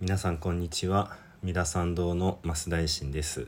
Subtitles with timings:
[0.00, 1.16] 皆さんこんにちは。
[1.44, 3.46] 三田参道の増大臣です。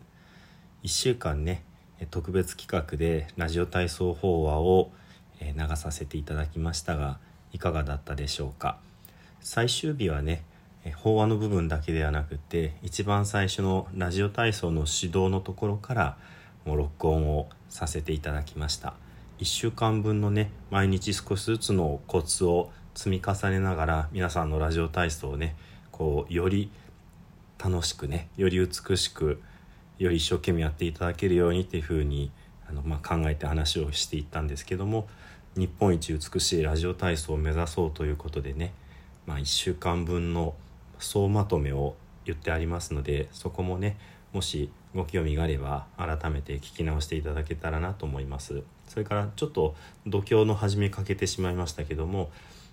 [0.84, 1.65] 1週間ね
[2.12, 4.93] 特別企画でラジオ体操法話を
[5.41, 7.19] 流させていただきましたが
[7.53, 8.79] いかがだったでしょうか。
[9.41, 10.45] 最終日はね
[10.95, 16.17] 法話の部分だけではなくて一番最初のラジオ体操の指導のところから
[16.65, 18.95] もう録音をさせていただきました。
[19.41, 25.57] 1週間分のね毎日少しずつのコツを積み重ねながら皆さんのラジオ体操をね
[25.97, 26.71] こうより
[27.62, 29.41] 楽しくねより美しく
[29.98, 32.30] より一生懸命やっていただけるようにっていうふうに
[32.69, 35.09] あの、まあ、考えて話をしていったんですけども
[35.56, 38.75] 日本一美しいラジオ体操を目指そうということでね、
[39.27, 40.55] まあ、1週間分の
[40.98, 43.97] 総まとめを言ってありますのでそこもね
[44.34, 48.62] もしご興味があれば改めて聞き直していただけたらなと思います。
[48.87, 49.75] それからちょっと
[50.06, 52.31] 度胸の始めかけてしまいましたけども、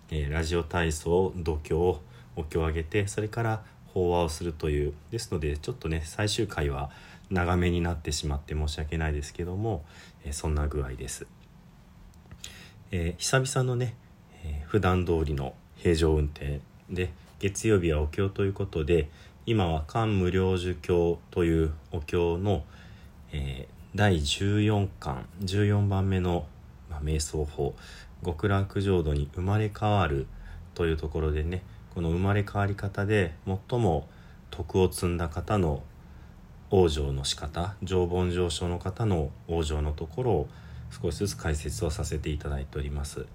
[0.10, 2.00] えー、ラジオ体操度胸
[2.36, 4.94] お経をあげてそれから法話をするという。
[5.12, 6.90] ですのでちょっとね最終回は
[7.30, 9.84] 長めになってしまって申し訳ないですけども、
[10.24, 11.26] え、そんな具合です、
[12.92, 13.96] えー、久々のね、
[14.44, 19.10] えー、普段通りの平常運転で月曜日はお経ということで
[19.46, 22.64] 今は漢無量寿経というお経の、
[23.32, 26.46] えー、第14巻14番目の、
[26.90, 27.74] まあ、瞑想法
[28.24, 30.28] 極楽浄土に生まれ変わる
[30.76, 31.64] というところでね
[31.94, 34.08] この生まれ変わり方で最も
[34.52, 35.84] 徳を積んだ方の
[36.72, 40.48] 往生の仕方常盆上昇の方の往生のところを
[40.90, 43.26] 少しずつ解説をさせていただいております。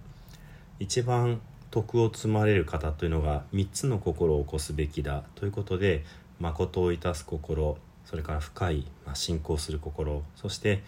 [0.78, 6.04] 一番徳を積まれる方というのが3つの心を起こすべきだということで
[6.40, 10.82] 誠をいたす心それから深い、まあ、信仰する心そして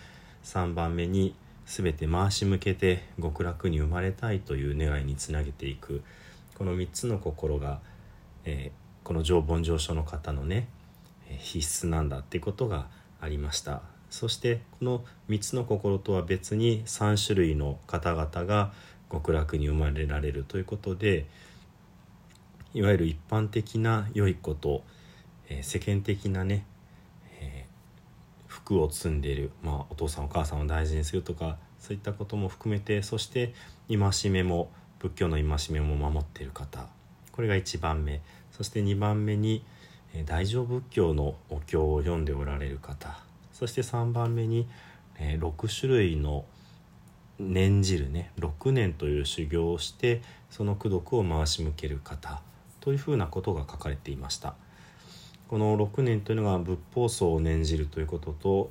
[0.44, 1.34] 3番目に
[1.66, 6.02] 全て回し向けて極楽に生まれたいという願いにつなげていく。
[6.60, 7.80] この3つの心が、
[8.44, 10.68] えー、この常盆上昇の方のね
[11.38, 13.80] 必須なんだっていうことがありました。
[14.10, 18.74] そしてこの3つの心とは別に3種類の方々が
[19.10, 21.24] 極楽に生まれられるということで
[22.74, 24.84] いわゆる一般的な良いこと、
[25.48, 26.66] えー、世間的なね、
[27.40, 33.54] えー、服を積んでいる、まあ、お父さんお母さんを大事にするとかそういったことも含めてそして
[33.88, 34.70] 戒めも
[35.00, 36.86] 仏教の戒めも守っている方
[37.32, 38.20] これが1番目。
[38.52, 39.64] そして2番目に
[40.26, 43.18] 大乗仏教のお経を読んでおられる方。
[43.52, 44.68] そして3番目に
[45.18, 46.44] 6種類の
[47.38, 52.42] 念じるね6年という修行をしてその功徳を回し向ける方。
[52.80, 54.54] というふうなことが書かれていました。
[55.48, 58.70] この6年というのが仏法僧を念じるということと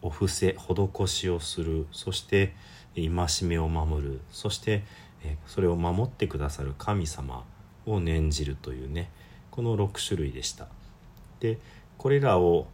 [0.00, 1.86] お布施施しをする。
[1.92, 2.54] そして
[2.94, 3.10] 戒
[3.42, 4.20] めを守る。
[4.32, 4.84] そして
[5.46, 7.44] それを守ってくださる神様
[7.86, 9.10] を念じるというね
[9.50, 10.68] この6種類でした。
[11.40, 11.58] で
[11.96, 12.66] これらを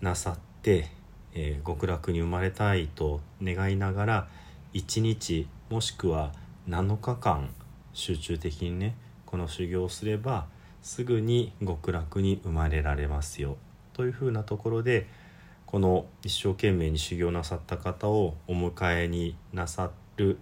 [0.00, 0.88] なさって、
[1.34, 4.28] えー、極楽に生まれたいと願いながら
[4.74, 6.32] 1日もしくは
[6.68, 7.50] 7日間
[7.92, 10.46] 集中的にねこの修行をすれば
[10.82, 13.56] すぐに極楽に生まれられますよ。
[13.92, 15.06] というふうなところで
[15.66, 20.38] この一生懸命に修行なさった方をお迎えになさる、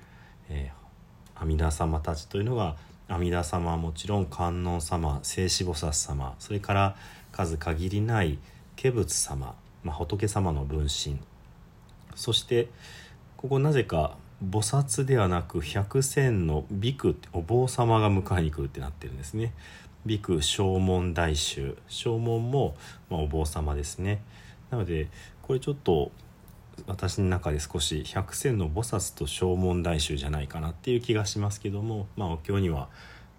[0.48, 0.77] えー、
[1.40, 2.76] 阿弥陀様たちというのが
[3.08, 6.96] 阿弥陀様はもちろん観音様聖子菩薩様それから
[7.32, 8.38] 数限りない
[8.80, 11.18] 化仏様、まあ、仏様の分身
[12.14, 12.68] そして
[13.36, 19.52] ここなぜか菩薩ではなく百千のビクお坊様が迎えに来るってなってるんですね。
[20.06, 22.76] ビク正門大衆正門も、
[23.10, 24.22] まあ、お坊様ですね。
[24.70, 25.08] なので
[25.42, 26.12] これちょっと
[26.86, 32.88] 私の中で少し百戦の菩薩と正門大衆じゃないかなっていう気がしますけども、まあ、お経には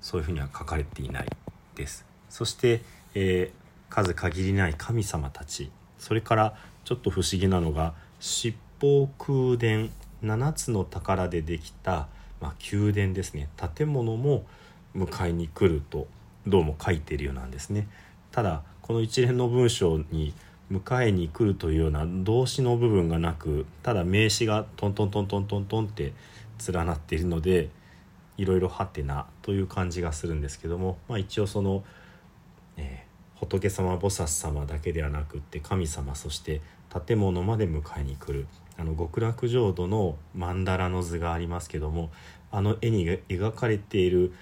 [0.02, 1.28] そういうふうには書かれていない
[1.76, 2.06] です。
[2.30, 2.82] そして、
[3.16, 5.72] えー、数限りない神様たち。
[5.98, 6.56] それから
[6.86, 9.90] ちょっと不思議なのが七宝宮殿
[10.24, 12.08] 7つの宝でできた、
[12.42, 13.50] まあ、宮殿ですね。
[13.76, 14.46] 建物も
[14.96, 16.08] 迎えに来ると
[16.48, 17.88] どうも書いているようなんですね。
[18.32, 20.34] ただこの一連の文章に
[20.72, 26.14] 迎えに来るというような動詞の部分がなくただ名詞がトントントントントントンって
[26.72, 27.70] 連なっているので
[28.38, 31.84] いろいろはてなという感じがするんですけども、まあ、一応その、
[32.78, 36.62] えー、仏様菩薩様だけではなくって神様そして
[37.06, 42.12] 建物まで迎えに来るあの極楽浄土の曼荼羅の図がありますけども
[42.52, 44.34] あの絵に描かれている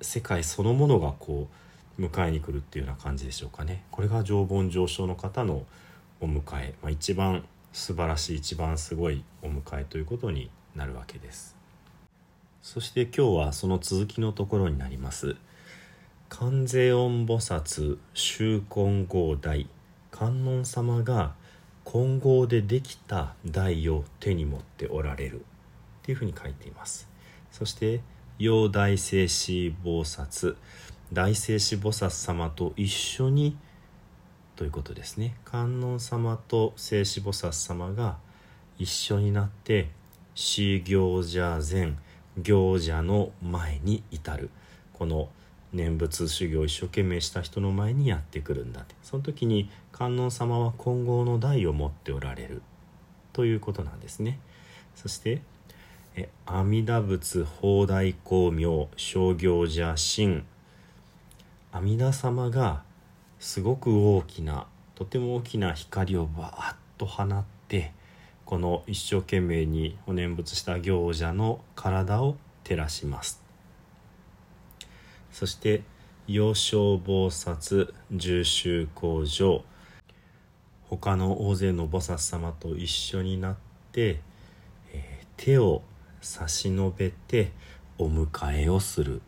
[0.00, 1.65] 世界そのものがこう
[1.98, 3.84] 迎えに来るっていうような感じでしょうかね。
[3.90, 5.64] これが常盆上昇の方の
[6.20, 11.56] お迎え、まあ、一番素晴らしい一番すごいお迎えということになるわけです。
[12.62, 15.36] そして今日はその続きのところになります。
[16.28, 19.68] 観世音菩薩修金剛台
[20.10, 21.34] 観音様が
[21.84, 25.44] 金剛でできた台を手に持っておられる。
[26.02, 27.08] っていうふうに書いています。
[27.50, 28.00] そして
[28.38, 30.56] 陽大聖子菩薩。
[31.12, 33.56] 大聖子菩薩様と一緒に
[34.56, 35.36] ということですね。
[35.44, 38.16] 観音様と聖子菩薩様が
[38.78, 39.90] 一緒になって
[40.34, 41.94] 死行者前
[42.38, 44.50] 行者の前に至る
[44.92, 45.28] この
[45.72, 48.94] 念仏修行を一生懸命した人の前にやってくるんだって。
[49.02, 52.62] その時に観音様は金剛の台を持っておられる
[53.32, 54.38] ということなんですね。
[54.94, 55.42] そして
[56.16, 60.42] え阿弥陀仏法大光明商業者神
[61.76, 62.84] 阿弥陀様が
[63.38, 67.92] すごく大きなとても大きな光をバーッと放って
[68.46, 73.42] この一生懸命にお念仏した行者の体を照らします。
[75.30, 75.82] そして
[76.26, 79.62] 幼少菩薩重修工場。
[80.88, 83.56] 他の大勢の菩薩様と一緒になっ
[83.92, 84.20] て、
[84.94, 85.82] えー、手を
[86.22, 87.52] 差し伸べて
[87.98, 89.20] お迎えをする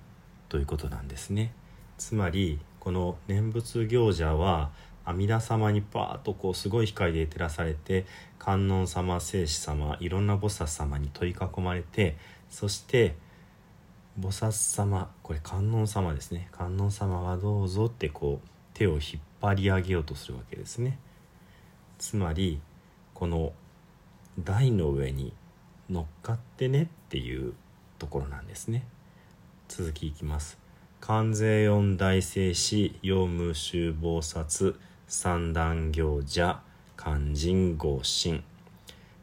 [0.48, 1.52] ということなんですね。
[1.98, 4.70] つまりこの念仏行者は
[5.04, 8.06] 阿弥陀様にパーッとこうすごい光で照らされて
[8.38, 12.16] 観音様聖子様いろんな菩薩様に取り囲まれて
[12.50, 13.14] そして
[14.20, 16.48] 菩薩様これ観音様ですね。
[16.50, 19.00] 観音様はどうぞってこう手を引っ
[19.40, 20.98] 張り上げようとするわけですね。
[21.98, 22.60] つまり
[23.14, 23.52] この
[24.38, 25.32] 台の上に
[25.88, 27.54] 乗っかってねっていう
[27.98, 28.86] ところなんですね。
[29.68, 30.67] 続きいきます。
[31.00, 34.74] 関税音大聖師陽無修菩薩
[35.06, 36.60] 三段行者
[36.96, 38.42] 勧進合神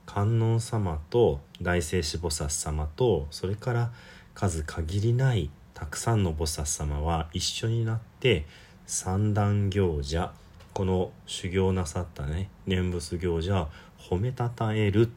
[0.05, 3.91] 観音様と大聖子菩薩様とそれから
[4.33, 8.45] 数限りないたくさんの菩薩様は一緒になって
[8.87, 10.33] 三段行者
[10.73, 13.67] この修行なさったね念仏行者
[13.99, 15.09] 褒めたたえる。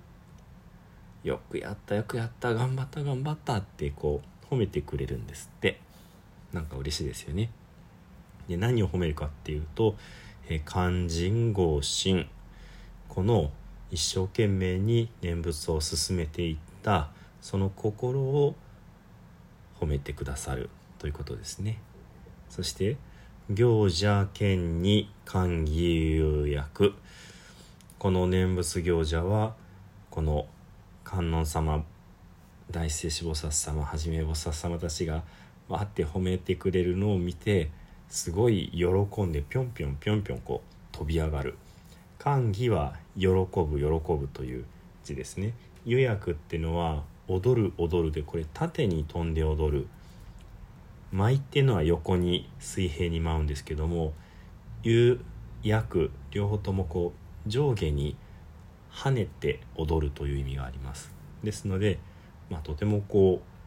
[1.25, 5.81] よくやったよくやった頑張った頑張ったってこう褒めてくれるんですって。
[6.53, 7.51] なんか嬉しいですよね。
[8.49, 9.97] で何を褒めるかっていうと
[10.67, 12.29] 「肝心合心」
[13.09, 13.51] この
[13.91, 17.11] 一生懸命に念仏を進めていった
[17.41, 18.55] その心を
[19.81, 20.71] 褒めてくださる。
[20.99, 21.81] ということですね。
[22.51, 22.97] そして
[23.51, 26.95] 行者兼に歓義有役。
[27.99, 29.55] この念仏行者は
[30.11, 30.47] この
[31.05, 31.85] 観音様
[32.71, 35.23] 大聖子菩薩様はじめ菩薩様たちが
[35.69, 37.71] わって褒めてくれるのを見て
[38.09, 41.57] すごい喜んでぴょんぴょんぴょんぴょんこう飛び上がる。
[42.19, 44.65] 歓喜は喜ぶ喜ぶという
[45.05, 45.55] 字ですね。
[45.85, 49.87] 予約ってのは踊る踊るでこれ縦に飛んで踊る。
[51.13, 54.13] 舞っていうのは横に水平に舞うんですけども
[54.83, 55.19] 有
[55.63, 57.15] 役両方ともこ
[57.47, 58.15] う上下に
[58.93, 61.13] 跳ねて踊るという意味があります。
[61.43, 61.99] ですので、
[62.51, 63.58] まあ、とてもこう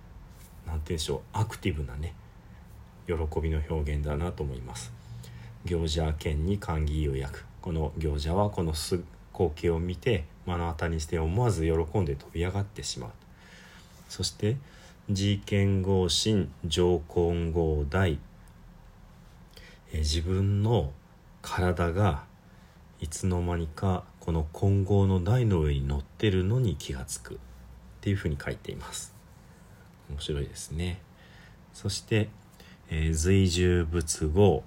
[0.65, 2.13] 何て言うんでしょうアクティブなね
[3.07, 4.91] 喜びの表現だなと思います。
[5.65, 13.09] 行者兼に歓喜予約この行者はこの光景を見て目の当たりにして思わず喜んで飛び上がってしまう。
[14.09, 14.57] そして
[15.07, 18.19] 自見合心上根合大
[19.93, 20.91] 自分の
[21.41, 22.23] 体が
[22.99, 27.39] いつの間にかこの混合の台の上に乗ってるのに気がつく。
[28.01, 29.10] っていうふうに書いています。
[30.11, 31.01] 面白いですね。
[31.73, 32.29] そして、
[32.89, 34.63] えー、随従仏語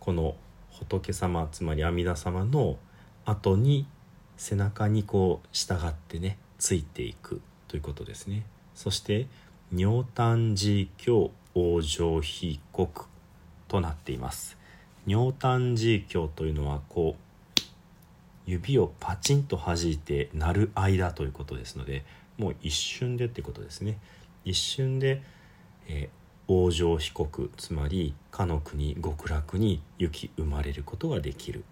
[0.00, 0.36] この
[0.70, 2.78] 仏様つまり阿弥陀様の
[3.24, 3.86] 後に
[4.36, 8.44] 背中にこう従ってねついていくということですね。
[8.74, 9.26] そして
[9.74, 13.04] 尿炭寺教往生被告
[13.66, 14.56] となっています。
[15.06, 17.60] 尿炭寺教というのはこう
[18.46, 22.04] 指をパチンと弾いて鳴る間ということですので
[22.38, 23.98] もう一瞬でってことですね。
[24.44, 25.22] 一瞬で、
[25.88, 31.64] えー、往生被告つまりかの国極楽に行き生まれることができる。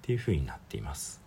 [0.00, 1.20] っていうふうになっています。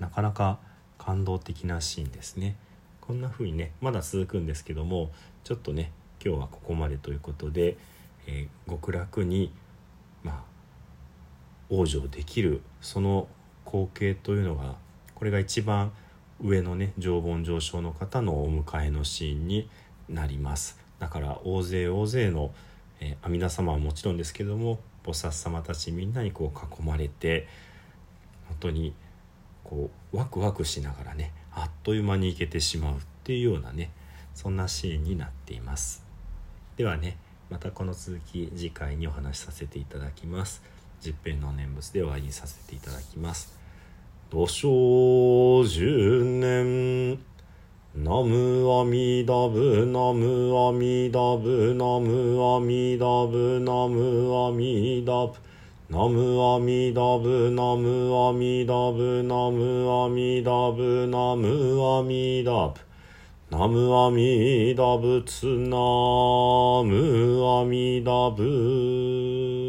[0.00, 0.58] なかなか
[0.98, 2.56] 感動的なシーンですね。
[3.00, 5.12] こんな風にねまだ続くんですけども
[5.44, 5.92] ちょっとね
[6.24, 7.76] 今日はここまでということで、
[8.26, 9.52] えー、極楽に
[10.24, 10.42] まあ
[11.70, 13.28] 往生できるその
[13.64, 14.74] 光景というのが
[15.14, 15.92] これが一番
[16.42, 19.68] 上のね常盆上昇の方のお迎えのシーンに
[20.08, 20.78] なります。
[20.98, 22.52] だから大勢大勢の、
[23.00, 27.46] えー、阿弥陀様はもちろんですけども菩薩様たちみんなにこう囲まれて
[28.48, 28.94] 本当に
[29.64, 33.90] こうワクワクしながらねあっという間に行けてしまうっていうようなね
[34.34, 36.04] そんなシーンになっています。
[36.76, 37.16] ではね
[37.50, 40.62] またこの続き次回にお話しさせていただきます。
[41.00, 43.58] 十平の念仏でお会いさせていただきます。
[44.30, 47.35] 土生十年。
[47.98, 55.32] ナムアミダブナムアミダブナムアミダブナムアミダブ
[55.88, 62.74] ナムアミダブナムアミダブナムアミダブナムアミダブ
[63.50, 65.78] ナムアミダブツナ
[66.84, 69.65] ムアミダブ